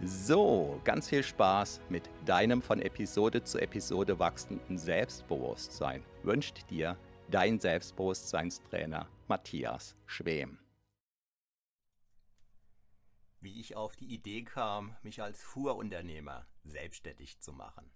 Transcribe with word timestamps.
So, 0.00 0.80
ganz 0.84 1.08
viel 1.08 1.24
Spaß 1.24 1.80
mit 1.88 2.08
deinem 2.24 2.62
von 2.62 2.80
Episode 2.80 3.42
zu 3.42 3.58
Episode 3.58 4.20
wachsenden 4.20 4.78
Selbstbewusstsein 4.78 6.04
wünscht 6.22 6.70
dir 6.70 6.96
dein 7.28 7.58
Selbstbewusstseinstrainer 7.58 9.08
Matthias 9.26 9.96
Schwem. 10.06 10.60
Wie 13.40 13.58
ich 13.58 13.74
auf 13.74 13.96
die 13.96 14.14
Idee 14.14 14.44
kam, 14.44 14.96
mich 15.02 15.20
als 15.20 15.42
Fuhrunternehmer 15.42 16.46
selbstständig 16.62 17.40
zu 17.40 17.52
machen. 17.52 17.90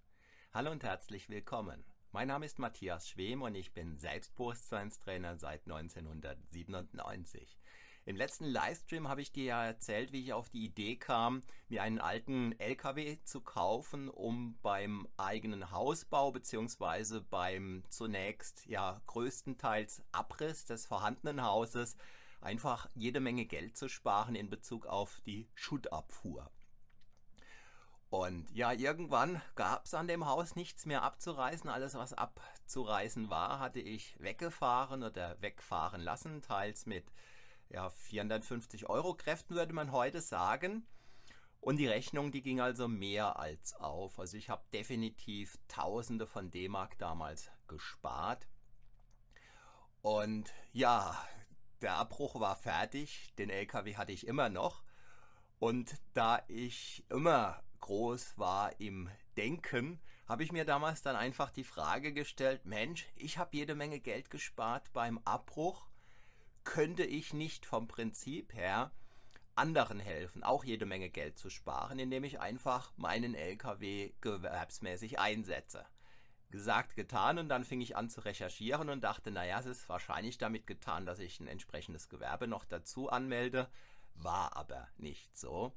Hallo 0.53 0.73
und 0.73 0.83
herzlich 0.83 1.28
willkommen. 1.28 1.84
Mein 2.11 2.27
Name 2.27 2.47
ist 2.47 2.58
Matthias 2.58 3.08
Schwem 3.11 3.42
und 3.42 3.55
ich 3.55 3.73
bin 3.73 3.97
Selbstbewusstseinstrainer 3.97 5.36
seit 5.36 5.62
1997. 5.69 7.56
Im 8.05 8.17
letzten 8.17 8.47
Livestream 8.47 9.06
habe 9.06 9.22
ich 9.22 9.31
dir 9.31 9.45
ja 9.45 9.64
erzählt, 9.64 10.11
wie 10.11 10.25
ich 10.25 10.33
auf 10.33 10.48
die 10.48 10.64
Idee 10.64 10.97
kam, 10.97 11.42
mir 11.69 11.84
einen 11.84 12.00
alten 12.00 12.53
LKW 12.58 13.19
zu 13.22 13.41
kaufen, 13.41 14.08
um 14.08 14.58
beim 14.61 15.06
eigenen 15.17 15.70
Hausbau 15.70 16.33
bzw. 16.33 17.20
beim 17.30 17.84
zunächst 17.91 18.67
ja 18.67 19.00
größtenteils 19.06 20.03
Abriss 20.11 20.64
des 20.64 20.84
vorhandenen 20.86 21.45
Hauses 21.45 21.97
einfach 22.41 22.89
jede 22.95 23.20
Menge 23.20 23.47
Geld 23.47 23.77
zu 23.77 23.89
sparen 23.89 24.34
in 24.34 24.50
Bezug 24.50 24.86
auf 24.86 25.20
die 25.25 25.48
Schuttabfuhr. 25.55 26.50
Und 28.11 28.50
ja, 28.50 28.73
irgendwann 28.73 29.41
gab 29.55 29.86
es 29.86 29.95
an 29.95 30.08
dem 30.08 30.27
Haus 30.27 30.56
nichts 30.56 30.86
mehr 30.86 31.03
abzureißen. 31.03 31.70
Alles, 31.70 31.95
was 31.95 32.12
abzureißen 32.12 33.30
war, 33.30 33.61
hatte 33.61 33.80
ich 33.80 34.20
weggefahren 34.20 35.05
oder 35.05 35.41
wegfahren 35.41 36.03
lassen, 36.03 36.42
teils 36.42 36.84
mit 36.84 37.06
ja, 37.73 37.89
450 37.89 38.89
Euro 38.89 39.14
Kräften 39.14 39.55
würde 39.55 39.73
man 39.73 39.92
heute 39.92 40.20
sagen. 40.20 40.86
Und 41.61 41.77
die 41.77 41.86
Rechnung, 41.86 42.33
die 42.33 42.42
ging 42.42 42.61
also 42.61 42.89
mehr 42.89 43.39
als 43.39 43.74
auf. 43.74 44.19
Also 44.19 44.36
ich 44.36 44.51
habe 44.51 44.64
definitiv 44.73 45.58
Tausende 45.69 46.27
von 46.27 46.51
D-Mark 46.51 46.98
damals 46.98 47.51
gespart. 47.69 48.48
Und 50.02 50.52
ja, 50.73 51.17
der 51.80 51.95
Abbruch 51.95 52.41
war 52.41 52.57
fertig. 52.57 53.33
Den 53.39 53.48
LKW 53.48 53.97
hatte 53.97 54.13
ich 54.13 54.27
immer 54.27 54.48
noch. 54.48 54.83
Und 55.58 55.95
da 56.14 56.42
ich 56.48 57.05
immer 57.08 57.63
groß 57.80 58.36
war 58.39 58.79
im 58.80 59.08
Denken, 59.36 60.01
habe 60.27 60.42
ich 60.42 60.52
mir 60.52 60.64
damals 60.64 61.02
dann 61.02 61.17
einfach 61.17 61.51
die 61.51 61.64
Frage 61.64 62.13
gestellt, 62.13 62.64
Mensch, 62.64 63.07
ich 63.14 63.39
habe 63.39 63.57
jede 63.57 63.74
Menge 63.77 64.01
Geld 64.01 64.30
gespart 64.30 64.92
beim 64.92 65.18
Abbruch 65.18 65.92
könnte 66.64 67.05
ich 67.05 67.33
nicht 67.33 67.67
vom 67.67 67.89
Prinzip 67.89 68.55
her 68.55 68.92
anderen 69.55 70.00
helfen, 70.00 70.42
auch 70.42 70.64
jede 70.64 70.86
Menge 70.86 71.11
Geld 71.11 71.39
zu 71.39 71.50
sparen, 71.50 71.98
indem 71.98 72.24
ich 72.24 72.40
einfach 72.40 72.92
meinen 72.96 73.34
LKW 73.34 74.12
gewerbsmäßig 74.20 75.18
einsetze. 75.18 75.84
Gesagt, 76.50 76.96
getan 76.96 77.39
und 77.39 77.48
dann 77.48 77.64
fing 77.64 77.80
ich 77.80 77.96
an 77.96 78.11
zu 78.11 78.20
recherchieren 78.20 78.90
und 78.90 79.02
dachte, 79.02 79.30
naja, 79.30 79.58
es 79.61 79.67
ist 79.67 79.89
wahrscheinlich 79.89 80.39
damit 80.39 80.67
getan, 80.67 81.06
dass 81.06 81.18
ich 81.18 81.40
ein 81.40 81.48
entsprechendes 81.48 82.08
Gewerbe 82.08 82.46
noch 82.46 82.64
dazu 82.64 83.08
anmelde, 83.08 83.68
war 84.14 84.56
aber 84.56 84.89
nicht 84.98 85.36
so. 85.36 85.73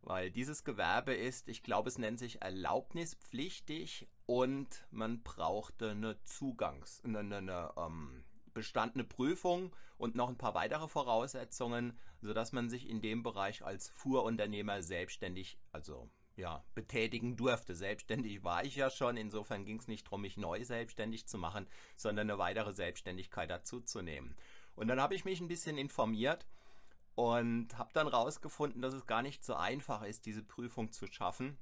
Weil 0.00 0.30
dieses 0.30 0.64
Gewerbe 0.64 1.12
ist, 1.12 1.48
ich 1.48 1.62
glaube, 1.62 1.88
es 1.88 1.98
nennt 1.98 2.18
sich 2.18 2.40
erlaubnispflichtig 2.40 4.08
und 4.26 4.86
man 4.90 5.22
brauchte 5.22 5.90
eine 5.90 6.22
Zugangs-, 6.24 7.04
eine, 7.04 7.18
eine, 7.18 7.36
eine 7.38 7.72
ähm, 7.76 8.24
bestandene 8.58 9.04
Prüfung 9.04 9.72
und 9.98 10.16
noch 10.16 10.28
ein 10.28 10.36
paar 10.36 10.54
weitere 10.54 10.88
Voraussetzungen, 10.88 11.96
sodass 12.20 12.50
man 12.52 12.68
sich 12.68 12.88
in 12.88 13.00
dem 13.00 13.22
Bereich 13.22 13.64
als 13.64 13.88
Fuhrunternehmer 13.90 14.82
selbstständig, 14.82 15.58
also 15.70 16.10
ja, 16.34 16.64
betätigen 16.74 17.36
durfte. 17.36 17.76
Selbstständig 17.76 18.42
war 18.42 18.64
ich 18.64 18.74
ja 18.74 18.90
schon, 18.90 19.16
insofern 19.16 19.64
ging 19.64 19.78
es 19.78 19.86
nicht 19.86 20.06
darum, 20.06 20.22
mich 20.22 20.36
neu 20.36 20.64
selbstständig 20.64 21.28
zu 21.28 21.38
machen, 21.38 21.68
sondern 21.96 22.28
eine 22.28 22.38
weitere 22.38 22.72
Selbstständigkeit 22.72 23.48
dazuzunehmen. 23.48 24.34
Und 24.74 24.88
dann 24.88 25.00
habe 25.00 25.14
ich 25.14 25.24
mich 25.24 25.40
ein 25.40 25.48
bisschen 25.48 25.78
informiert 25.78 26.46
und 27.14 27.78
habe 27.78 27.92
dann 27.92 28.08
rausgefunden, 28.08 28.82
dass 28.82 28.94
es 28.94 29.06
gar 29.06 29.22
nicht 29.22 29.44
so 29.44 29.54
einfach 29.54 30.02
ist, 30.02 30.26
diese 30.26 30.42
Prüfung 30.42 30.90
zu 30.90 31.06
schaffen. 31.06 31.58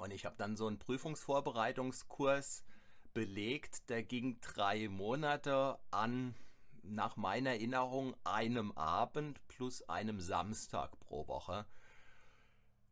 Und 0.00 0.12
ich 0.12 0.24
habe 0.24 0.36
dann 0.36 0.56
so 0.56 0.66
einen 0.66 0.80
Prüfungsvorbereitungskurs 0.80 2.64
belegt. 3.16 3.88
Der 3.88 4.02
ging 4.02 4.38
drei 4.42 4.90
Monate 4.90 5.78
an, 5.90 6.34
nach 6.82 7.16
meiner 7.16 7.50
Erinnerung, 7.50 8.14
einem 8.24 8.72
Abend 8.72 9.40
plus 9.48 9.88
einem 9.88 10.20
Samstag 10.20 11.00
pro 11.00 11.26
Woche. 11.26 11.64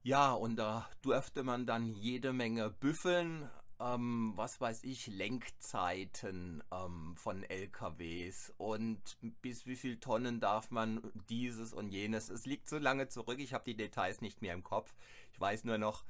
Ja, 0.03 0.33
und 0.33 0.57
da 0.57 0.89
durfte 1.03 1.45
man 1.45 1.67
dann 1.67 1.87
jede 1.95 2.33
Menge 2.33 2.71
büffeln, 2.71 3.51
ähm, 3.79 4.33
was 4.35 4.63
weiß 4.63 4.85
ich, 4.85 5.09
Lenkzeiten 5.09 6.65
ähm, 6.73 7.15
von 7.19 7.43
LKWs 7.43 8.51
und 8.57 9.03
bis 9.43 9.67
wie 9.67 9.77
viel 9.77 10.01
Tonnen 10.01 10.41
darf 10.41 10.71
man 10.71 11.03
dieses 11.29 11.75
und 11.75 11.91
jenes. 11.91 12.31
Es 12.31 12.47
liegt 12.47 12.67
so 12.71 12.79
lange 12.79 13.09
zurück, 13.09 13.41
ich 13.41 13.53
habe 13.53 13.65
die 13.65 13.77
Details 13.77 14.23
nicht 14.23 14.41
mehr 14.41 14.55
im 14.55 14.65
Kopf. 14.65 14.95
Ich 15.33 15.41
weiß 15.41 15.65
nur 15.65 15.77
noch, 15.77 16.03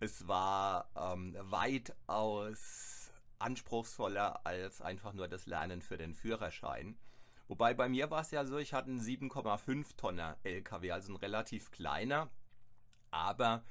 es 0.00 0.28
war 0.28 0.90
ähm, 0.94 1.34
weitaus 1.40 2.97
anspruchsvoller 3.38 4.44
als 4.46 4.80
einfach 4.80 5.12
nur 5.12 5.28
das 5.28 5.46
Lernen 5.46 5.82
für 5.82 5.96
den 5.96 6.14
Führerschein. 6.14 6.98
Wobei 7.46 7.72
bei 7.74 7.88
mir 7.88 8.10
war 8.10 8.20
es 8.20 8.30
ja 8.30 8.44
so, 8.44 8.58
ich 8.58 8.74
hatte 8.74 8.90
einen 8.90 9.00
7,5 9.00 9.96
Tonner 9.96 10.36
LKW, 10.42 10.92
also 10.92 11.12
ein 11.12 11.16
relativ 11.16 11.70
kleiner, 11.70 12.30
aber 13.10 13.64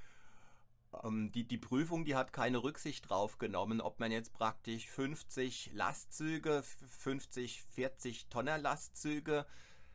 ähm, 1.03 1.31
die, 1.31 1.47
die 1.47 1.57
Prüfung, 1.57 2.05
die 2.05 2.15
hat 2.15 2.33
keine 2.33 2.63
Rücksicht 2.63 3.09
drauf 3.09 3.37
genommen, 3.37 3.81
ob 3.81 3.99
man 3.99 4.11
jetzt 4.11 4.33
praktisch 4.33 4.87
50 4.87 5.71
Lastzüge, 5.73 6.63
50, 6.63 7.63
40 7.63 8.29
Tonner 8.29 8.57
Lastzüge 8.57 9.45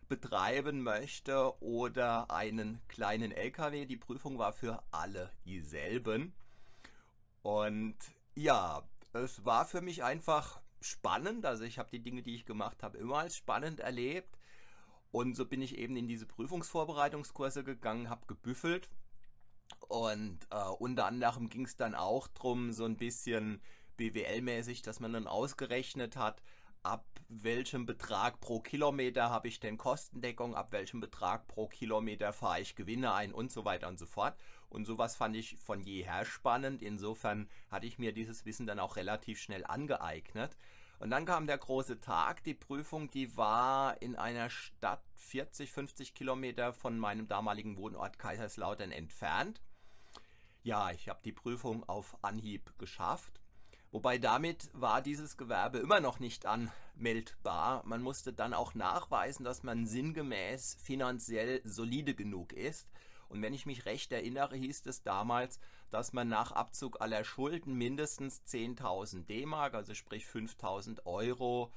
betreiben 0.08 0.82
möchte 0.82 1.60
oder 1.62 2.30
einen 2.30 2.80
kleinen 2.88 3.32
LKW. 3.32 3.86
Die 3.86 3.96
Prüfung 3.96 4.38
war 4.38 4.52
für 4.52 4.82
alle 4.90 5.32
dieselben. 5.44 6.34
Und 7.42 7.96
ja, 8.34 8.82
es 9.12 9.44
war 9.44 9.64
für 9.64 9.80
mich 9.80 10.02
einfach 10.02 10.60
spannend. 10.80 11.46
Also 11.46 11.64
ich 11.64 11.78
habe 11.78 11.90
die 11.90 12.02
Dinge, 12.02 12.22
die 12.22 12.34
ich 12.34 12.44
gemacht 12.44 12.82
habe, 12.82 12.98
immer 12.98 13.18
als 13.18 13.36
spannend 13.36 13.80
erlebt. 13.80 14.38
Und 15.10 15.36
so 15.36 15.44
bin 15.44 15.60
ich 15.60 15.76
eben 15.76 15.96
in 15.96 16.08
diese 16.08 16.26
Prüfungsvorbereitungskurse 16.26 17.64
gegangen, 17.64 18.08
habe 18.08 18.26
gebüffelt. 18.26 18.88
Und 19.88 20.38
äh, 20.50 20.68
unter 20.78 21.06
anderem 21.06 21.48
ging 21.48 21.66
es 21.66 21.76
dann 21.76 21.94
auch 21.94 22.28
darum, 22.28 22.72
so 22.72 22.84
ein 22.84 22.96
bisschen 22.96 23.60
BWL-mäßig, 23.98 24.82
dass 24.82 25.00
man 25.00 25.12
dann 25.12 25.26
ausgerechnet 25.26 26.16
hat, 26.16 26.42
ab 26.82 27.06
welchem 27.28 27.86
Betrag 27.86 28.40
pro 28.40 28.60
Kilometer 28.60 29.30
habe 29.30 29.48
ich 29.48 29.60
denn 29.60 29.78
Kostendeckung, 29.78 30.54
ab 30.54 30.72
welchem 30.72 31.00
Betrag 31.00 31.46
pro 31.48 31.66
Kilometer 31.66 32.32
fahre 32.32 32.60
ich 32.60 32.74
Gewinne 32.74 33.14
ein 33.14 33.32
und 33.32 33.50
so 33.50 33.64
weiter 33.64 33.88
und 33.88 33.98
so 33.98 34.06
fort. 34.06 34.36
Und 34.68 34.86
sowas 34.86 35.16
fand 35.16 35.36
ich 35.36 35.56
von 35.58 35.82
jeher 35.82 36.24
spannend. 36.24 36.82
Insofern 36.82 37.48
hatte 37.70 37.86
ich 37.86 37.98
mir 37.98 38.12
dieses 38.12 38.44
Wissen 38.44 38.66
dann 38.66 38.80
auch 38.80 38.96
relativ 38.96 39.40
schnell 39.40 39.64
angeeignet. 39.64 40.56
Und 40.98 41.10
dann 41.10 41.26
kam 41.26 41.46
der 41.46 41.58
große 41.58 42.00
Tag. 42.00 42.44
Die 42.44 42.54
Prüfung, 42.54 43.10
die 43.10 43.36
war 43.36 44.00
in 44.00 44.16
einer 44.16 44.50
Stadt 44.50 45.02
40, 45.16 45.72
50 45.72 46.14
Kilometer 46.14 46.72
von 46.72 46.98
meinem 46.98 47.28
damaligen 47.28 47.76
Wohnort 47.76 48.18
Kaiserslautern 48.18 48.92
entfernt. 48.92 49.60
Ja, 50.62 50.90
ich 50.92 51.08
habe 51.08 51.20
die 51.24 51.32
Prüfung 51.32 51.86
auf 51.88 52.16
Anhieb 52.22 52.78
geschafft. 52.78 53.41
Wobei 53.92 54.16
damit 54.16 54.70
war 54.72 55.02
dieses 55.02 55.36
Gewerbe 55.36 55.76
immer 55.78 56.00
noch 56.00 56.18
nicht 56.18 56.46
anmeldbar. 56.46 57.82
Man 57.84 58.00
musste 58.00 58.32
dann 58.32 58.54
auch 58.54 58.74
nachweisen, 58.74 59.44
dass 59.44 59.62
man 59.62 59.86
sinngemäß 59.86 60.78
finanziell 60.82 61.60
solide 61.64 62.14
genug 62.14 62.54
ist. 62.54 62.88
Und 63.28 63.42
wenn 63.42 63.52
ich 63.52 63.66
mich 63.66 63.84
recht 63.84 64.10
erinnere, 64.10 64.56
hieß 64.56 64.86
es 64.86 65.02
damals, 65.02 65.60
dass 65.90 66.14
man 66.14 66.28
nach 66.28 66.52
Abzug 66.52 67.02
aller 67.02 67.22
Schulden 67.22 67.74
mindestens 67.74 68.42
10.000 68.46 69.26
D-Mark, 69.26 69.74
also 69.74 69.94
sprich 69.94 70.24
5.000 70.24 71.04
Euro, 71.04 71.70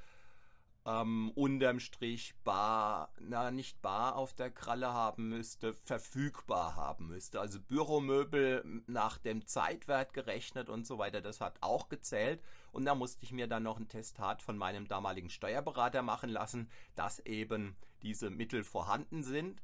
ähm, 0.86 1.32
unterm 1.34 1.80
Strich 1.80 2.36
bar, 2.44 3.12
na 3.20 3.50
nicht 3.50 3.82
bar 3.82 4.16
auf 4.16 4.34
der 4.34 4.52
Kralle 4.52 4.94
haben 4.94 5.30
müsste, 5.30 5.74
verfügbar 5.74 6.76
haben 6.76 7.08
müsste. 7.08 7.40
Also 7.40 7.60
Büromöbel 7.60 8.84
nach 8.86 9.18
dem 9.18 9.48
Zeitwert 9.48 10.14
gerechnet 10.14 10.70
und 10.70 10.86
so 10.86 10.98
weiter, 10.98 11.22
das 11.22 11.42
hat 11.42 11.58
auch 11.62 11.90
gezählt. 11.90 12.42
Und 12.72 12.86
da 12.86 12.94
musste 12.94 13.24
ich 13.24 13.32
mir 13.32 13.48
dann 13.48 13.64
noch 13.64 13.80
ein 13.80 13.88
Testat 13.88 14.42
von 14.42 14.58
meinem 14.58 14.88
damaligen 14.88 15.30
Steuerberater 15.30 16.04
machen 16.04 16.30
lassen, 16.30 16.70
dass 16.96 17.20
eben 17.20 17.76
diese 18.04 18.30
Mittel 18.30 18.64
vorhanden 18.64 19.24
sind. 19.24 19.62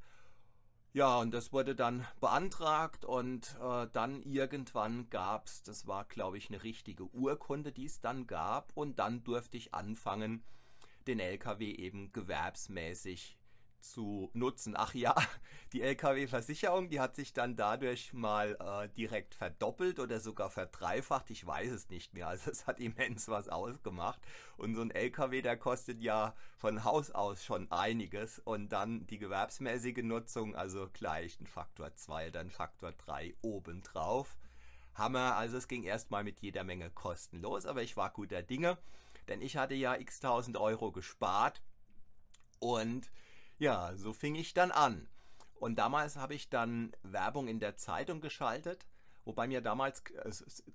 Ja, 0.94 1.20
und 1.20 1.32
das 1.32 1.54
wurde 1.54 1.74
dann 1.76 2.06
beantragt 2.20 3.06
und 3.06 3.58
äh, 3.62 3.88
dann 3.94 4.24
irgendwann 4.24 5.10
gab 5.10 5.48
es, 5.48 5.64
das 5.64 5.88
war 5.88 6.04
glaube 6.04 6.38
ich 6.38 6.50
eine 6.50 6.64
richtige 6.64 7.06
Urkunde, 7.14 7.72
die 7.72 7.86
es 7.86 8.02
dann 8.02 8.28
gab 8.28 8.76
und 8.76 9.00
dann 9.00 9.24
durfte 9.24 9.56
ich 9.56 9.74
anfangen, 9.74 10.44
den 11.08 11.20
LKW 11.20 11.72
eben 11.72 12.12
gewerbsmäßig 12.12 13.38
zu 13.82 14.30
nutzen. 14.34 14.76
Ach 14.78 14.94
ja, 14.94 15.16
die 15.74 15.82
Lkw-Versicherung, 15.82 16.90
die 16.90 17.00
hat 17.00 17.16
sich 17.16 17.34
dann 17.34 17.56
dadurch 17.56 18.14
mal 18.14 18.58
äh, 18.60 18.90
direkt 18.90 19.36
verdoppelt 19.36 20.00
oder 20.00 20.20
sogar 20.20 20.50
verdreifacht. 20.50 21.30
Ich 21.32 21.46
weiß 21.46 21.72
es 21.72 21.90
nicht 21.90 22.14
mehr. 22.14 22.28
Also 22.28 22.52
es 22.52 22.68
hat 22.68 22.80
immens 22.80 23.28
was 23.28 23.50
ausgemacht. 23.50 24.22
Und 24.58 24.76
so 24.76 24.82
ein 24.82 24.92
Lkw, 24.92 25.42
der 25.42 25.58
kostet 25.58 26.02
ja 26.02 26.36
von 26.58 26.84
Haus 26.84 27.12
aus 27.12 27.44
schon 27.44 27.72
einiges. 27.72 28.40
Und 28.40 28.70
dann 28.70 29.06
die 29.08 29.18
gewerbsmäßige 29.18 30.04
Nutzung, 30.04 30.56
also 30.56 30.88
gleich 30.94 31.40
ein 31.40 31.48
Faktor 31.48 31.96
2, 31.96 32.32
dann 32.32 32.50
Faktor 32.50 32.92
3 32.92 33.36
obendrauf. 33.42 34.38
Hammer, 34.94 35.38
also 35.38 35.58
es 35.58 35.68
ging 35.68 35.84
erstmal 35.84 36.24
mit 36.24 36.42
jeder 36.42 36.66
Menge 36.66 36.90
Kosten 36.90 37.42
los, 37.42 37.66
aber 37.66 37.82
ich 37.82 37.96
war 37.96 38.10
guter 38.12 38.44
Dinge, 38.44 38.78
denn 39.28 39.42
ich 39.42 39.58
hatte 39.58 39.74
ja 39.74 39.96
x 39.96 40.20
tausend 40.20 40.58
Euro 40.58 40.92
gespart 40.92 41.64
und 42.60 43.12
ja, 43.58 43.96
so 43.96 44.14
fing 44.14 44.36
ich 44.36 44.54
dann 44.54 44.72
an. 44.72 45.10
Und 45.56 45.76
damals 45.76 46.16
habe 46.16 46.34
ich 46.34 46.50
dann 46.50 46.94
Werbung 47.04 47.48
in 47.48 47.60
der 47.60 47.78
Zeitung 47.78 48.22
geschaltet, 48.22 48.88
wobei 49.26 49.48
mir 49.48 49.62
damals 49.62 50.04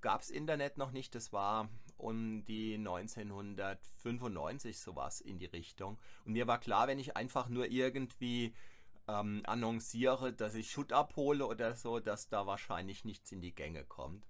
gab 0.00 0.20
es 0.20 0.30
Internet 0.30 0.78
noch 0.78 0.92
nicht, 0.92 1.16
das 1.16 1.32
war 1.32 1.68
um 1.96 2.44
die 2.44 2.74
1995 2.74 4.78
sowas 4.78 5.20
in 5.20 5.38
die 5.38 5.46
Richtung. 5.46 5.98
Und 6.24 6.34
mir 6.34 6.46
war 6.46 6.60
klar, 6.60 6.86
wenn 6.86 7.00
ich 7.00 7.16
einfach 7.16 7.48
nur 7.48 7.66
irgendwie 7.66 8.54
ähm, 9.08 9.42
annonciere, 9.46 10.32
dass 10.32 10.54
ich 10.54 10.70
Schutt 10.70 10.92
abhole 10.92 11.46
oder 11.46 11.74
so, 11.74 12.00
dass 12.00 12.28
da 12.28 12.46
wahrscheinlich 12.46 13.04
nichts 13.04 13.32
in 13.32 13.40
die 13.40 13.54
Gänge 13.54 13.84
kommt. 13.84 14.26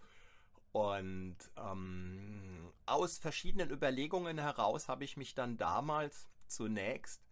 Und 0.76 1.36
ähm, 1.56 2.70
aus 2.84 3.16
verschiedenen 3.16 3.70
Überlegungen 3.70 4.38
heraus 4.38 4.88
habe 4.88 5.04
ich 5.04 5.16
mich 5.16 5.34
dann 5.34 5.56
damals 5.56 6.28
zunächst 6.48 7.26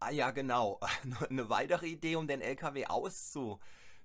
Ah 0.00 0.10
ja, 0.10 0.30
genau. 0.30 0.78
Eine 1.30 1.48
weitere 1.48 1.86
Idee, 1.86 2.16
um 2.16 2.28
den 2.28 2.40
LKW 2.40 2.86
auszu 2.86 3.58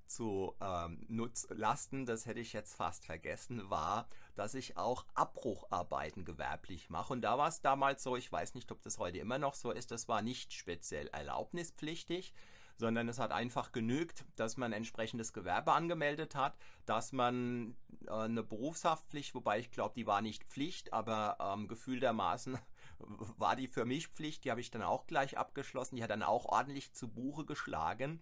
zu 0.06 0.56
ähm, 0.60 1.07
lasten, 1.50 2.06
das 2.06 2.25
hätte 2.25 2.39
ich 2.39 2.54
jetzt 2.54 2.75
fast 2.75 3.06
vergessen, 3.06 3.69
war, 3.69 4.07
dass 4.36 4.54
ich 4.54 4.75
auch 4.77 5.06
Abbrucharbeiten 5.13 6.25
gewerblich 6.25 6.89
mache. 6.89 7.13
Und 7.13 7.21
da 7.21 7.38
war 7.38 7.48
es 7.48 7.62
damals 7.62 8.04
so, 8.04 8.18
ich 8.18 8.31
weiß 8.31 8.54
nicht, 8.56 8.71
ob 8.71 8.81
das 8.81 8.98
heute 8.98 9.19
immer 9.19 9.38
noch 9.38 9.54
so 9.54 9.71
ist, 9.71 9.92
das 9.92 10.07
war 10.07 10.21
nicht 10.21 10.54
speziell 10.54 11.07
erlaubnispflichtig, 11.07 12.33
sondern 12.78 13.08
es 13.08 13.20
hat 13.20 13.31
einfach 13.31 13.72
genügt, 13.72 14.25
dass 14.36 14.58
man 14.58 14.74
entsprechendes 14.74 15.34
Gewerbe 15.34 15.74
angemeldet 15.74 16.36
hat, 16.36 16.58
dass 16.86 17.12
man 17.12 17.75
äh, 18.08 18.12
eine 18.12 18.44
Berufshaftpflicht, 18.44 19.36
wobei 19.36 19.60
ich 19.60 19.72
glaube, 19.72 19.94
die 19.96 20.08
war 20.08 20.22
nicht 20.22 20.44
Pflicht, 20.46 20.94
aber 20.94 21.38
ähm, 21.40 21.68
gefühltermaßen 21.68 22.58
war 23.38 23.56
die 23.56 23.68
für 23.68 23.86
mich 23.86 24.08
Pflicht, 24.08 24.46
die 24.46 24.52
habe 24.52 24.62
ich 24.62 24.72
dann 24.72 24.81
auch 24.81 25.08
gleich 25.08 25.38
abgeschlossen, 25.38 25.96
die 25.96 26.04
hat 26.04 26.10
dann 26.10 26.24
auch 26.24 26.46
ordentlich 26.46 26.94
zu 26.94 27.08
Buche 27.08 27.46
geschlagen. 27.46 28.22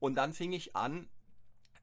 Und 0.00 0.14
dann 0.14 0.32
fing 0.32 0.52
ich 0.52 0.76
an, 0.76 1.08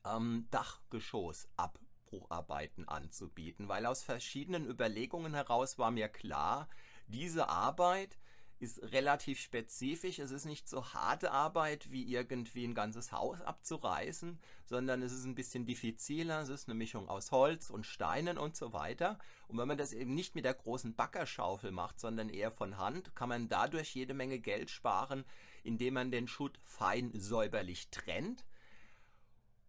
ähm, 0.06 0.48
Dachgeschossabbrucharbeiten 0.52 2.88
anzubieten, 2.88 3.68
weil 3.68 3.86
aus 3.86 4.04
verschiedenen 4.04 4.66
Überlegungen 4.66 5.34
heraus 5.34 5.78
war 5.78 5.92
mir 5.92 6.08
klar, 6.08 6.70
diese 7.08 7.50
Arbeit 7.50 8.18
ist 8.60 8.82
relativ 8.92 9.40
spezifisch. 9.40 10.20
Es 10.20 10.32
ist 10.32 10.46
nicht 10.46 10.70
so 10.70 10.94
harte 10.94 11.32
Arbeit 11.32 11.92
wie 11.92 12.06
irgendwie 12.06 12.66
ein 12.66 12.74
ganzes 12.74 13.12
Haus 13.12 13.42
abzureißen, 13.42 14.40
sondern 14.66 15.02
es 15.02 15.12
ist 15.12 15.26
ein 15.26 15.36
bisschen 15.36 15.66
diffiziler. 15.66 16.42
Es 16.42 16.50
ist 16.50 16.68
eine 16.68 16.76
Mischung 16.76 17.10
aus 17.10 17.32
Holz 17.32 17.70
und 17.70 17.86
Steinen 17.86 18.38
und 18.38 18.56
so 18.56 18.72
weiter. 18.74 19.20
Und 19.48 19.58
wenn 19.58 19.68
man 19.68 19.78
das 19.78 19.94
eben 19.94 20.14
nicht 20.14 20.36
mit 20.36 20.46
der 20.46 20.54
großen 20.54 20.96
Baggerschaufel 20.96 21.72
macht, 21.72 22.00
sondern 22.00 22.30
eher 22.30 22.52
von 22.52 22.78
Hand, 22.78 23.16
kann 23.16 23.30
man 23.30 23.50
dadurch 23.50 23.94
jede 23.94 24.14
Menge 24.14 24.40
Geld 24.40 24.70
sparen, 24.70 25.26
indem 25.64 25.96
man 25.96 26.12
den 26.12 26.28
Schutt 26.28 26.60
fein 26.64 27.12
säuberlich 27.14 27.90
trennt. 27.90 28.46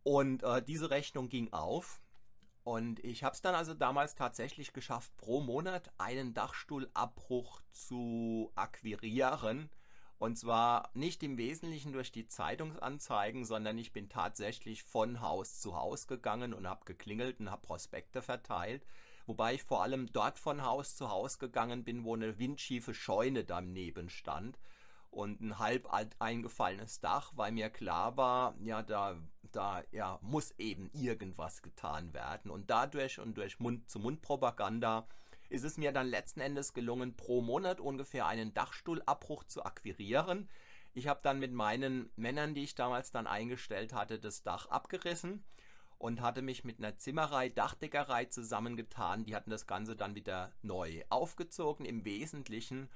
Und 0.05 0.45
äh, 0.45 0.63
diese 0.63 0.91
Rechnung 0.91 1.29
ging 1.29 1.53
auf. 1.53 2.01
Und 2.67 2.99
ich 3.05 3.23
habe 3.23 3.33
es 3.33 3.43
dann 3.43 3.55
also 3.55 3.75
damals 3.75 4.17
tatsächlich 4.17 4.73
geschafft, 4.73 5.17
pro 5.19 5.41
Monat 5.41 5.93
einen 5.99 6.35
Dachstuhlabbruch 6.35 7.61
zu 7.71 8.51
akquirieren. 8.57 9.71
Und 10.19 10.37
zwar 10.37 10.91
nicht 10.93 11.23
im 11.23 11.39
Wesentlichen 11.39 11.93
durch 11.93 12.11
die 12.11 12.27
Zeitungsanzeigen, 12.27 13.45
sondern 13.45 13.79
ich 13.79 13.93
bin 13.93 14.09
tatsächlich 14.09 14.83
von 14.83 15.21
Haus 15.21 15.61
zu 15.61 15.77
Haus 15.77 16.09
gegangen 16.09 16.53
und 16.53 16.67
habe 16.67 16.85
geklingelt 16.87 17.39
und 17.39 17.53
habe 17.53 17.63
Prospekte 17.63 18.21
verteilt. 18.21 18.85
Wobei 19.27 19.55
ich 19.55 19.63
vor 19.63 19.85
allem 19.85 20.13
dort 20.13 20.41
von 20.41 20.65
Haus 20.65 20.97
zu 20.97 21.09
Haus 21.09 21.39
gegangen 21.39 21.85
bin, 21.85 22.03
wo 22.03 22.17
eine 22.17 22.37
windschiefe 22.41 22.95
Scheune 22.95 23.45
daneben 23.45 24.11
stand 24.11 24.59
und 25.17 25.41
ein 25.41 25.59
halb 25.59 25.89
eingefallenes 26.19 27.01
Dach, 27.01 27.33
weil 27.37 27.51
mir 27.51 27.71
klar 27.71 28.17
war, 28.19 28.55
ja, 28.63 28.83
da, 28.83 29.17
da 29.51 29.83
ja, 29.91 30.19
muss 30.21 30.53
eben 30.59 30.91
irgendwas 30.93 31.63
getan 31.63 32.13
werden. 32.13 32.51
Und 32.51 32.69
dadurch 32.69 33.19
und 33.19 33.39
durch 33.39 33.59
Mund-zu-Mund-Propaganda 33.59 35.09
ist 35.49 35.65
es 35.65 35.79
mir 35.79 35.93
dann 35.93 36.07
letzten 36.07 36.41
Endes 36.41 36.75
gelungen, 36.75 37.17
pro 37.17 37.41
Monat 37.41 37.81
ungefähr 37.81 38.27
einen 38.27 38.53
Dachstuhlabbruch 38.53 39.45
zu 39.45 39.65
akquirieren. 39.65 40.51
Ich 40.93 41.09
habe 41.09 41.21
dann 41.23 41.39
mit 41.39 41.53
meinen 41.53 42.11
Männern, 42.17 42.55
die 42.55 42.65
ich 42.65 42.75
damals 42.75 43.11
dann 43.11 43.27
eingestellt 43.27 43.95
hatte, 43.95 44.19
das 44.19 44.43
Dach 44.43 44.67
abgerissen 44.67 45.45
und 45.99 46.21
hatte 46.21 46.43
mich 46.43 46.63
mit 46.63 46.79
einer 46.79 46.99
Zimmerei, 46.99 47.49
Dachdeckerei 47.49 48.27
zusammengetan. 48.27 49.25
Die 49.25 49.35
hatten 49.35 49.51
das 49.51 49.67
Ganze 49.67 49.97
dann 49.97 50.15
wieder 50.15 50.53
neu 50.61 51.05
aufgezogen, 51.09 51.87
im 51.87 52.05
Wesentlichen 52.05 52.91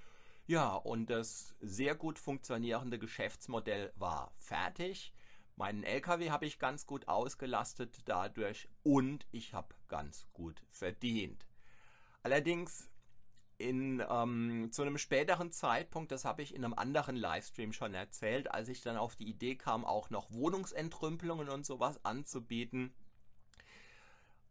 ja, 0.51 0.75
und 0.75 1.11
das 1.11 1.55
sehr 1.61 1.95
gut 1.95 2.19
funktionierende 2.19 2.99
Geschäftsmodell 2.99 3.93
war 3.95 4.33
fertig. 4.37 5.15
Meinen 5.55 5.85
LKW 5.85 6.33
habe 6.33 6.45
ich 6.45 6.59
ganz 6.59 6.87
gut 6.87 7.07
ausgelastet 7.07 8.01
dadurch 8.07 8.69
und 8.83 9.29
ich 9.31 9.55
habe 9.55 9.77
ganz 9.87 10.27
gut 10.33 10.61
verdient. 10.73 11.47
Allerdings 12.25 12.91
in, 13.59 14.03
ähm, 14.11 14.73
zu 14.73 14.83
einem 14.83 14.99
späteren 14.99 15.53
Zeitpunkt, 15.53 16.11
das 16.11 16.25
habe 16.25 16.43
ich 16.43 16.53
in 16.53 16.65
einem 16.65 16.75
anderen 16.75 17.15
Livestream 17.15 17.73
schon 17.73 17.95
erzählt, 17.95 18.51
als 18.51 18.69
ich 18.69 18.81
dann 18.81 18.97
auf 18.97 19.15
die 19.15 19.29
Idee 19.29 19.55
kam, 19.55 19.85
auch 19.85 20.11
noch 20.11 20.33
Wohnungsentrümpelungen 20.33 21.49
und 21.49 21.65
sowas 21.65 22.05
anzubieten, 22.05 22.93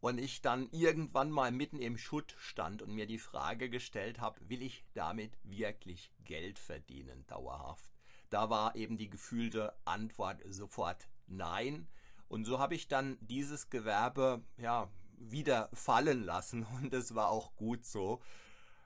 und 0.02 0.18
ich 0.18 0.42
dann 0.42 0.70
irgendwann 0.72 1.30
mal 1.30 1.52
mitten 1.52 1.82
im 1.82 1.98
Schutt 1.98 2.36
stand 2.40 2.82
und 2.82 2.94
mir 2.94 3.06
die 3.06 3.18
Frage 3.18 3.70
gestellt 3.70 4.20
habe, 4.20 4.40
will 4.48 4.62
ich 4.62 4.86
damit 4.94 5.38
wirklich 5.44 6.12
Geld 6.24 6.58
verdienen 6.60 7.26
dauerhaft? 7.28 7.92
Da 8.30 8.50
war 8.50 8.76
eben 8.76 8.98
die 8.98 9.10
gefühlte 9.10 9.74
Antwort 9.86 10.42
sofort 10.48 11.10
nein. 11.28 11.88
Und 12.28 12.46
so 12.46 12.60
habe 12.60 12.76
ich 12.76 12.88
dann 12.88 13.18
dieses 13.22 13.70
Gewerbe 13.70 14.44
ja 14.58 14.90
wieder 15.18 15.70
fallen 15.74 16.24
lassen 16.24 16.66
und 16.82 16.94
es 16.94 17.16
war 17.16 17.30
auch 17.30 17.56
gut 17.56 17.86
so. 17.86 18.22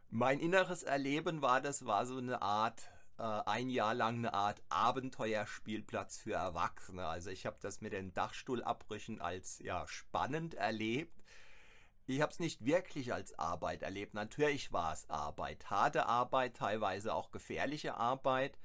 Mein 0.10 0.40
inneres 0.40 0.84
Erleben 0.84 1.42
war, 1.42 1.60
das 1.60 1.86
war 1.86 2.06
so 2.06 2.18
eine 2.18 2.42
Art, 2.42 2.90
äh, 3.24 3.42
ein 3.46 3.70
Jahr 3.70 3.94
lang 3.94 4.18
eine 4.18 4.34
Art 4.34 4.62
Abenteuerspielplatz 4.68 6.18
für 6.18 6.34
Erwachsene. 6.34 7.06
Also 7.06 7.30
ich 7.30 7.46
habe 7.46 7.56
das 7.62 7.80
mit 7.80 7.94
den 7.94 8.14
Dachstuhlabbrüchen 8.14 9.22
als 9.22 9.60
ja 9.60 9.88
spannend 9.88 10.56
erlebt. 10.56 11.24
Ich 12.06 12.20
habe 12.20 12.34
es 12.34 12.40
nicht 12.40 12.66
wirklich 12.66 13.14
als 13.14 13.40
Arbeit 13.40 13.82
erlebt. 13.82 14.14
Natürlich 14.14 14.74
war 14.74 14.92
es 14.92 15.10
Arbeit, 15.10 15.70
harte 15.70 16.06
Arbeit, 16.06 16.58
teilweise 16.58 17.14
auch 17.14 17.32
gefährliche 17.32 17.96
Arbeit. 17.96 18.60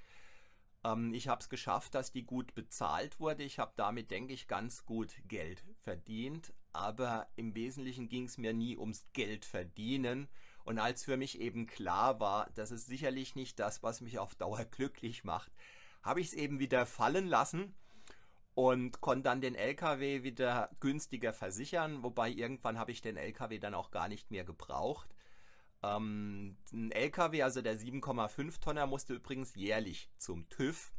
Ähm, 0.82 1.14
ich 1.14 1.28
habe 1.28 1.40
es 1.40 1.48
geschafft, 1.48 1.94
dass 1.94 2.10
die 2.10 2.24
gut 2.24 2.52
bezahlt 2.56 3.20
wurde. 3.20 3.44
Ich 3.44 3.60
habe 3.60 3.72
damit, 3.76 4.10
denke 4.10 4.34
ich, 4.34 4.48
ganz 4.48 4.84
gut 4.84 5.14
Geld 5.28 5.62
verdient. 5.84 6.52
Aber 6.72 7.28
im 7.36 7.54
Wesentlichen 7.54 8.08
ging 8.08 8.24
es 8.24 8.38
mir 8.38 8.52
nie 8.52 8.76
ums 8.76 9.06
Geld 9.12 9.44
verdienen. 9.44 10.28
Und 10.68 10.78
als 10.78 11.02
für 11.02 11.16
mich 11.16 11.40
eben 11.40 11.66
klar 11.66 12.20
war, 12.20 12.50
das 12.54 12.72
ist 12.72 12.86
sicherlich 12.88 13.34
nicht 13.34 13.58
das, 13.58 13.82
was 13.82 14.02
mich 14.02 14.18
auf 14.18 14.34
Dauer 14.34 14.64
glücklich 14.70 15.24
macht, 15.24 15.50
habe 16.02 16.20
ich 16.20 16.26
es 16.26 16.32
eben 16.34 16.58
wieder 16.58 16.84
fallen 16.84 17.26
lassen 17.26 17.74
und 18.54 19.00
konnte 19.00 19.22
dann 19.22 19.40
den 19.40 19.54
LKW 19.54 20.24
wieder 20.24 20.68
günstiger 20.78 21.32
versichern, 21.32 22.02
wobei 22.02 22.28
irgendwann 22.28 22.78
habe 22.78 22.92
ich 22.92 23.00
den 23.00 23.16
LKW 23.16 23.58
dann 23.58 23.72
auch 23.72 23.90
gar 23.90 24.08
nicht 24.08 24.30
mehr 24.30 24.44
gebraucht. 24.44 25.08
Ähm, 25.82 26.58
ein 26.70 26.92
LKW, 26.92 27.44
also 27.44 27.62
der 27.62 27.78
7,5 27.78 28.60
Tonner, 28.60 28.86
musste 28.86 29.14
übrigens 29.14 29.54
jährlich 29.54 30.10
zum 30.18 30.50
TÜV. 30.50 30.92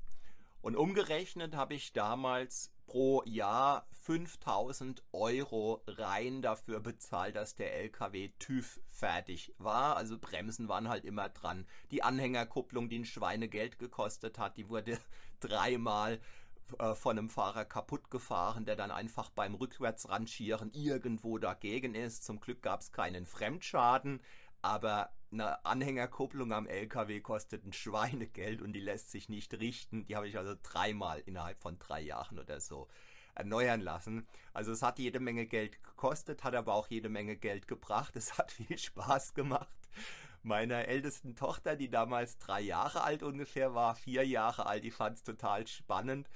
Und 0.62 0.76
umgerechnet 0.76 1.56
habe 1.56 1.74
ich 1.74 1.94
damals 1.94 2.72
pro 2.86 3.22
Jahr 3.26 3.88
5000 3.92 5.04
Euro 5.14 5.84
rein 5.88 6.42
dafür 6.42 6.80
bezahlt, 6.80 7.36
dass 7.36 7.56
der 7.56 7.76
LKW 7.76 8.30
TÜV 8.40 8.80
fertig 8.88 9.54
war. 9.60 9.96
Also 9.96 10.18
Bremsen 10.18 10.68
waren 10.68 10.90
halt 10.90 11.06
immer 11.06 11.30
dran. 11.30 11.68
Die 11.92 12.02
Anhängerkupplung, 12.02 12.90
die 12.90 13.00
ein 13.00 13.06
Schweinegeld 13.06 13.78
gekostet 13.78 14.40
hat, 14.40 14.58
die 14.58 14.70
wurde 14.70 14.98
dreimal 15.40 16.20
äh, 16.80 16.96
von 16.96 17.18
einem 17.18 17.30
Fahrer 17.30 17.66
kaputt 17.66 18.10
gefahren, 18.10 18.66
der 18.66 18.76
dann 18.76 18.92
einfach 18.92 19.30
beim 19.30 19.56
Rückwärtsrangieren 19.56 20.72
irgendwo 20.74 21.38
dagegen 21.38 21.96
ist. 21.96 22.26
Zum 22.26 22.40
Glück 22.40 22.62
gab 22.62 22.82
es 22.82 22.92
keinen 22.92 23.26
Fremdschaden 23.26 24.20
aber 24.62 25.12
eine 25.32 25.64
Anhängerkupplung 25.66 26.52
am 26.54 26.68
LKW 26.68 27.22
kostet 27.22 27.66
ein 27.66 27.74
Schweinegeld 27.74 28.62
und 28.62 28.74
die 28.74 28.80
lässt 28.80 29.12
sich 29.12 29.30
nicht 29.30 29.54
richten. 29.54 30.06
Die 30.06 30.16
habe 30.16 30.28
ich 30.28 30.38
also 30.38 30.56
dreimal 30.62 31.20
innerhalb 31.20 31.62
von 31.62 31.78
drei 31.78 32.02
Jahren 32.02 32.40
oder 32.40 32.60
so 32.60 32.88
erneuern 33.36 33.82
lassen. 33.82 34.28
Also 34.54 34.72
es 34.72 34.82
hat 34.82 35.00
jede 35.00 35.20
Menge 35.20 35.46
Geld 35.46 35.82
gekostet, 35.84 36.44
hat 36.44 36.56
aber 36.56 36.74
auch 36.74 36.88
jede 36.88 37.10
Menge 37.10 37.38
Geld 37.38 37.68
gebracht. 37.68 38.16
Es 38.16 38.38
hat 38.38 38.52
viel 38.52 38.78
Spaß 38.78 39.34
gemacht. 39.34 39.68
Meiner 40.42 40.86
ältesten 40.88 41.36
Tochter, 41.36 41.76
die 41.76 41.90
damals 41.90 42.38
drei 42.38 42.62
Jahre 42.62 43.04
alt 43.04 43.24
ungefähr 43.24 43.76
war, 43.76 43.96
vier 43.96 44.26
Jahre 44.26 44.66
alt, 44.66 44.84
die 44.84 44.92
fand 44.92 45.18
es 45.18 45.24
total 45.24 45.68
spannend 45.68 46.28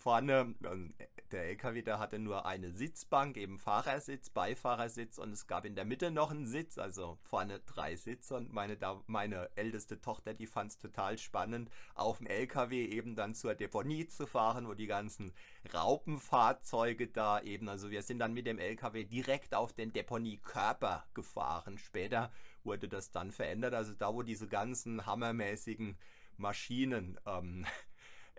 vorne, 0.00 0.54
ähm, 0.64 0.94
der 1.30 1.44
LKW, 1.44 1.82
der 1.82 1.98
hatte 1.98 2.18
nur 2.18 2.46
eine 2.46 2.72
Sitzbank, 2.72 3.36
eben 3.36 3.58
Fahrersitz, 3.58 4.30
Beifahrersitz 4.30 5.18
und 5.18 5.32
es 5.32 5.46
gab 5.46 5.64
in 5.64 5.74
der 5.74 5.84
Mitte 5.84 6.10
noch 6.10 6.30
einen 6.30 6.46
Sitz, 6.46 6.78
also 6.78 7.18
vorne 7.22 7.60
drei 7.66 7.96
Sitze 7.96 8.34
und 8.34 8.52
meine, 8.52 8.78
meine 9.06 9.50
älteste 9.56 10.00
Tochter, 10.00 10.32
die 10.34 10.46
fand 10.46 10.70
es 10.72 10.78
total 10.78 11.18
spannend, 11.18 11.70
auf 11.94 12.18
dem 12.18 12.26
LKW 12.26 12.86
eben 12.86 13.14
dann 13.14 13.34
zur 13.34 13.54
Deponie 13.54 14.08
zu 14.08 14.26
fahren, 14.26 14.66
wo 14.66 14.74
die 14.74 14.86
ganzen 14.86 15.32
Raupenfahrzeuge 15.72 17.08
da 17.08 17.40
eben, 17.42 17.68
also 17.68 17.90
wir 17.90 18.02
sind 18.02 18.18
dann 18.18 18.32
mit 18.32 18.46
dem 18.46 18.58
LKW 18.58 19.04
direkt 19.04 19.54
auf 19.54 19.72
den 19.74 19.92
Deponiekörper 19.92 21.04
gefahren. 21.14 21.78
Später 21.78 22.32
wurde 22.64 22.88
das 22.88 23.10
dann 23.10 23.30
verändert, 23.30 23.74
also 23.74 23.92
da, 23.92 24.14
wo 24.14 24.22
diese 24.22 24.48
ganzen 24.48 25.04
hammermäßigen 25.04 25.98
Maschinen 26.38 27.20
ähm, 27.26 27.66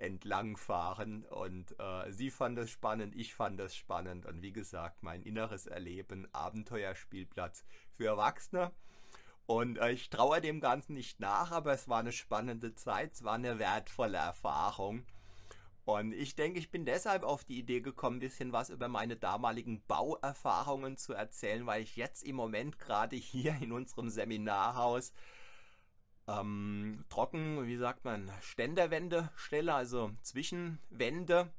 entlangfahren. 0.01 1.25
Und 1.25 1.79
äh, 1.79 2.12
sie 2.12 2.31
fand 2.31 2.58
es 2.58 2.72
spannend, 2.72 3.15
ich 3.15 3.34
fand 3.34 3.60
es 3.60 3.75
spannend. 3.75 4.25
Und 4.25 4.41
wie 4.41 4.51
gesagt, 4.51 5.03
mein 5.03 5.22
inneres 5.24 5.67
Erleben, 5.67 6.27
Abenteuerspielplatz 6.34 7.63
für 7.93 8.08
Erwachsene. 8.08 8.72
Und 9.46 9.77
äh, 9.77 9.91
ich 9.91 10.10
traue 10.10 10.41
dem 10.41 10.60
Ganzen 10.60 10.93
nicht 10.93 11.20
nach, 11.20 11.51
aber 11.51 11.74
es 11.74 11.88
war 11.88 12.00
eine 12.00 12.12
spannende 12.12 12.74
Zeit, 12.75 13.13
es 13.13 13.24
war 13.24 13.34
eine 13.34 13.60
wertvolle 13.60 14.17
Erfahrung. 14.17 15.05
Und 15.84 16.13
ich 16.13 16.36
denke, 16.36 16.60
ich 16.60 16.70
bin 16.70 16.86
deshalb 16.86 17.24
auf 17.24 17.43
die 17.43 17.58
Idee 17.58 17.81
gekommen, 17.81 18.17
ein 18.17 18.22
bisschen 18.22 18.53
was 18.53 18.70
über 18.70 18.88
meine 18.88 19.17
damaligen 19.17 19.84
Bauerfahrungen 19.88 20.96
zu 20.96 21.13
erzählen, 21.13 21.65
weil 21.65 21.81
ich 21.81 21.96
jetzt 21.96 22.24
im 22.24 22.36
Moment 22.36 22.79
gerade 22.79 23.15
hier 23.15 23.58
in 23.62 23.72
unserem 23.72 24.10
Seminarhaus 24.10 25.12
ähm, 26.39 27.03
trocken, 27.09 27.67
wie 27.67 27.77
sagt 27.77 28.05
man, 28.05 28.31
Ständerwände 28.41 29.29
stelle, 29.35 29.73
also 29.73 30.11
Zwischenwände 30.21 31.51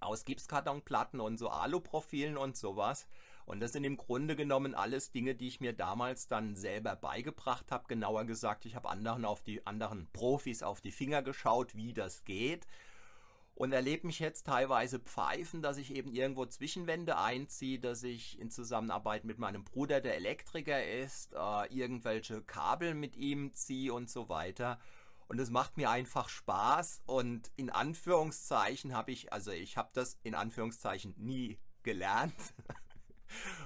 aus 0.00 0.24
Gipskartonplatten 0.24 1.20
und 1.20 1.38
so 1.38 1.48
Aluprofilen 1.48 2.36
und 2.36 2.56
sowas. 2.56 3.06
Und 3.46 3.60
das 3.60 3.72
sind 3.72 3.84
im 3.84 3.96
Grunde 3.96 4.34
genommen 4.34 4.74
alles 4.74 5.12
Dinge, 5.12 5.34
die 5.34 5.46
ich 5.46 5.60
mir 5.60 5.72
damals 5.72 6.26
dann 6.26 6.56
selber 6.56 6.96
beigebracht 6.96 7.70
habe. 7.70 7.84
Genauer 7.86 8.24
gesagt, 8.24 8.66
ich 8.66 8.74
habe 8.74 8.88
anderen 8.88 9.24
auf 9.24 9.42
die 9.42 9.64
anderen 9.66 10.08
Profis 10.12 10.62
auf 10.62 10.80
die 10.80 10.90
Finger 10.90 11.22
geschaut, 11.22 11.76
wie 11.76 11.92
das 11.92 12.24
geht 12.24 12.66
und 13.56 13.72
erlebe 13.72 14.06
mich 14.06 14.18
jetzt 14.18 14.46
teilweise 14.46 14.98
pfeifen, 14.98 15.62
dass 15.62 15.78
ich 15.78 15.94
eben 15.94 16.12
irgendwo 16.12 16.44
Zwischenwände 16.44 17.16
einziehe, 17.16 17.78
dass 17.78 18.02
ich 18.02 18.38
in 18.38 18.50
Zusammenarbeit 18.50 19.24
mit 19.24 19.38
meinem 19.38 19.64
Bruder, 19.64 20.02
der 20.02 20.16
Elektriker 20.16 20.86
ist, 20.86 21.32
äh, 21.32 21.74
irgendwelche 21.74 22.42
Kabel 22.42 22.92
mit 22.92 23.16
ihm 23.16 23.54
ziehe 23.54 23.94
und 23.94 24.10
so 24.10 24.28
weiter. 24.28 24.78
Und 25.26 25.38
es 25.40 25.48
macht 25.48 25.78
mir 25.78 25.88
einfach 25.88 26.28
Spaß 26.28 27.00
und 27.06 27.50
in 27.56 27.70
Anführungszeichen 27.70 28.94
habe 28.94 29.10
ich, 29.10 29.32
also 29.32 29.52
ich 29.52 29.78
habe 29.78 29.88
das 29.94 30.18
in 30.22 30.34
Anführungszeichen 30.34 31.14
nie 31.16 31.58
gelernt. 31.82 32.34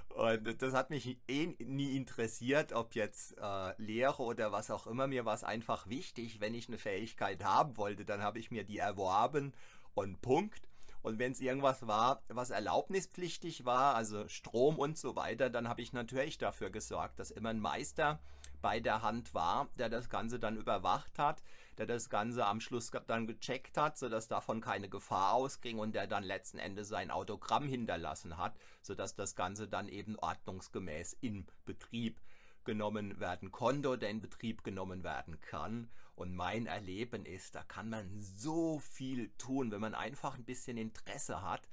Und 0.09 0.62
das 0.62 0.73
hat 0.73 0.88
mich 0.88 1.18
eh 1.28 1.54
nie 1.59 1.94
interessiert, 1.94 2.73
ob 2.73 2.94
jetzt 2.94 3.37
äh, 3.38 3.75
Lehre 3.76 4.23
oder 4.23 4.52
was 4.52 4.70
auch 4.70 4.87
immer. 4.87 5.06
Mir 5.06 5.26
war 5.26 5.35
es 5.35 5.44
einfach 5.44 5.87
wichtig, 5.87 6.40
wenn 6.40 6.54
ich 6.54 6.68
eine 6.68 6.78
Fähigkeit 6.78 7.44
haben 7.44 7.76
wollte, 7.76 8.06
dann 8.06 8.23
habe 8.23 8.38
ich 8.38 8.50
mir 8.50 8.64
die 8.64 8.78
erworben 8.78 9.52
und 10.00 10.21
Punkt. 10.21 10.69
Und 11.02 11.19
wenn 11.19 11.33
es 11.33 11.40
irgendwas 11.40 11.87
war, 11.87 12.23
was 12.28 12.50
erlaubnispflichtig 12.50 13.64
war, 13.64 13.95
also 13.95 14.28
Strom 14.28 14.78
und 14.78 14.99
so 14.99 15.16
weiter, 15.16 15.49
dann 15.49 15.69
habe 15.69 15.80
ich 15.80 15.92
natürlich 15.92 16.37
dafür 16.37 16.71
gesorgt, 16.71 17.19
dass 17.19 17.30
immer 17.30 17.49
ein 17.50 17.61
Meister 17.61 18.21
bei 18.61 18.80
der 18.80 19.00
Hand 19.00 19.33
war, 19.33 19.69
der 19.78 19.88
das 19.88 20.11
Ganze 20.11 20.38
dann 20.38 20.59
überwacht 20.59 21.19
hat, 21.19 21.42
der 21.78 21.87
das 21.87 22.11
Ganze 22.11 22.45
am 22.45 22.61
Schluss 22.61 22.90
dann 23.07 23.26
gecheckt 23.26 23.78
hat, 23.78 23.97
sodass 23.97 24.28
davon 24.28 24.61
keine 24.61 24.90
Gefahr 24.90 25.33
ausging 25.33 25.78
und 25.78 25.95
der 25.95 26.07
dann 26.07 26.25
letzten 26.25 26.59
Endes 26.59 26.88
sein 26.88 27.11
Autogramm 27.11 27.66
hinterlassen 27.66 28.37
hat, 28.37 28.54
sodass 28.83 29.14
das 29.14 29.35
Ganze 29.35 29.69
dann 29.69 29.88
eben 29.88 30.19
ordnungsgemäß 30.19 31.14
in 31.23 31.47
Betrieb 31.64 32.21
genommen 32.64 33.19
werden 33.19 33.50
konnte 33.50 33.88
oder 33.88 34.11
in 34.11 34.21
Betrieb 34.21 34.62
genommen 34.62 35.02
werden 35.02 35.40
kann. 35.40 35.88
Und 36.21 36.35
mein 36.35 36.67
Erleben 36.67 37.25
ist, 37.25 37.55
da 37.55 37.62
kann 37.62 37.89
man 37.89 38.21
so 38.21 38.79
viel 38.79 39.31
tun, 39.39 39.71
wenn 39.71 39.81
man 39.81 39.95
einfach 39.95 40.37
ein 40.37 40.45
bisschen 40.45 40.77
Interesse 40.77 41.41
hat. 41.41 41.67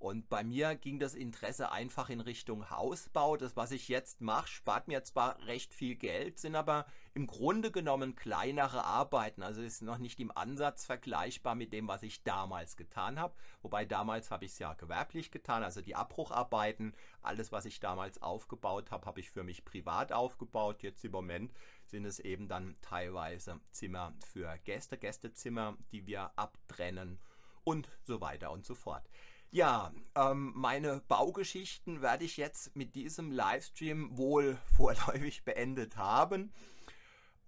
Und 0.00 0.30
bei 0.30 0.42
mir 0.42 0.76
ging 0.76 0.98
das 0.98 1.14
Interesse 1.14 1.72
einfach 1.72 2.08
in 2.08 2.20
Richtung 2.20 2.70
Hausbau. 2.70 3.36
Das, 3.36 3.54
was 3.54 3.70
ich 3.70 3.88
jetzt 3.88 4.22
mache, 4.22 4.48
spart 4.48 4.88
mir 4.88 5.04
zwar 5.04 5.46
recht 5.46 5.74
viel 5.74 5.94
Geld, 5.94 6.38
sind 6.38 6.56
aber 6.56 6.86
im 7.12 7.26
Grunde 7.26 7.70
genommen 7.70 8.16
kleinere 8.16 8.82
Arbeiten. 8.84 9.42
Also 9.42 9.60
ist 9.60 9.82
noch 9.82 9.98
nicht 9.98 10.18
im 10.18 10.34
Ansatz 10.34 10.86
vergleichbar 10.86 11.54
mit 11.54 11.74
dem, 11.74 11.86
was 11.86 12.02
ich 12.02 12.22
damals 12.22 12.78
getan 12.78 13.20
habe. 13.20 13.34
Wobei 13.60 13.84
damals 13.84 14.30
habe 14.30 14.46
ich 14.46 14.52
es 14.52 14.58
ja 14.58 14.72
gewerblich 14.72 15.30
getan. 15.30 15.62
Also 15.62 15.82
die 15.82 15.96
Abbrucharbeiten, 15.96 16.96
alles, 17.20 17.52
was 17.52 17.66
ich 17.66 17.78
damals 17.78 18.22
aufgebaut 18.22 18.90
habe, 18.90 19.04
habe 19.04 19.20
ich 19.20 19.30
für 19.30 19.44
mich 19.44 19.66
privat 19.66 20.12
aufgebaut. 20.12 20.82
Jetzt 20.82 21.04
im 21.04 21.12
Moment 21.12 21.52
sind 21.84 22.06
es 22.06 22.20
eben 22.20 22.48
dann 22.48 22.74
teilweise 22.80 23.60
Zimmer 23.70 24.14
für 24.32 24.56
Gäste, 24.64 24.96
Gästezimmer, 24.96 25.76
die 25.92 26.06
wir 26.06 26.30
abtrennen 26.36 27.18
und 27.64 27.90
so 28.00 28.22
weiter 28.22 28.50
und 28.50 28.64
so 28.64 28.74
fort. 28.74 29.10
Ja, 29.52 29.92
ähm, 30.14 30.52
meine 30.54 31.02
Baugeschichten 31.08 32.02
werde 32.02 32.24
ich 32.24 32.36
jetzt 32.36 32.76
mit 32.76 32.94
diesem 32.94 33.32
Livestream 33.32 34.16
wohl 34.16 34.56
vorläufig 34.76 35.42
beendet 35.44 35.96
haben. 35.96 36.52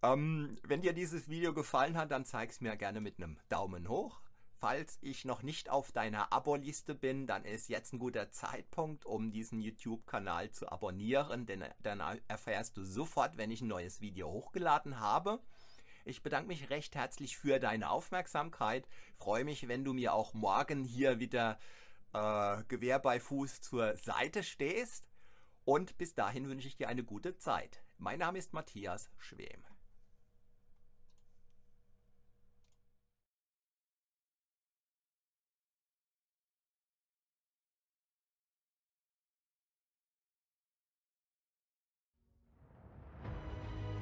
Ähm, 0.02 0.58
wenn 0.64 0.82
dir 0.82 0.94
dieses 0.94 1.28
Video 1.28 1.54
gefallen 1.54 1.96
hat, 1.96 2.10
dann 2.10 2.24
zeig 2.24 2.50
es 2.50 2.60
mir 2.60 2.76
gerne 2.76 3.00
mit 3.00 3.18
einem 3.18 3.38
Daumen 3.48 3.88
hoch. 3.88 4.20
Falls 4.58 4.98
ich 5.00 5.24
noch 5.24 5.44
nicht 5.44 5.70
auf 5.70 5.92
deiner 5.92 6.32
Abo-Liste 6.32 6.96
bin, 6.96 7.28
dann 7.28 7.44
ist 7.44 7.68
jetzt 7.68 7.92
ein 7.92 8.00
guter 8.00 8.32
Zeitpunkt, 8.32 9.06
um 9.06 9.30
diesen 9.30 9.60
YouTube-Kanal 9.60 10.50
zu 10.50 10.70
abonnieren, 10.70 11.46
denn 11.46 11.64
dann 11.80 12.00
erfährst 12.26 12.76
du 12.76 12.84
sofort, 12.84 13.36
wenn 13.36 13.52
ich 13.52 13.60
ein 13.60 13.68
neues 13.68 14.00
Video 14.00 14.28
hochgeladen 14.28 14.98
habe. 14.98 15.38
Ich 16.04 16.22
bedanke 16.22 16.48
mich 16.48 16.68
recht 16.68 16.96
herzlich 16.96 17.36
für 17.36 17.60
deine 17.60 17.90
Aufmerksamkeit. 17.90 18.88
Freue 19.18 19.44
mich, 19.44 19.68
wenn 19.68 19.84
du 19.84 19.92
mir 19.92 20.14
auch 20.14 20.34
morgen 20.34 20.84
hier 20.84 21.20
wieder 21.20 21.58
äh, 22.12 22.62
Gewehr 22.68 22.98
bei 22.98 23.20
Fuß 23.20 23.60
zur 23.60 23.96
Seite 23.96 24.42
stehst. 24.42 25.04
Und 25.64 25.96
bis 25.98 26.14
dahin 26.14 26.48
wünsche 26.48 26.68
ich 26.68 26.76
dir 26.76 26.88
eine 26.88 27.04
gute 27.04 27.36
Zeit. 27.36 27.82
Mein 27.98 28.18
Name 28.18 28.38
ist 28.38 28.52
Matthias 28.52 29.10
Schwem. 29.18 29.64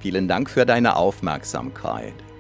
Vielen 0.01 0.29
Dank 0.29 0.49
für 0.49 0.65
deine 0.65 0.97
Aufmerksamkeit. 0.97 2.15